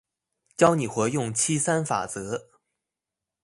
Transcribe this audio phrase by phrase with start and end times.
[0.57, 2.49] 教你活用七三法則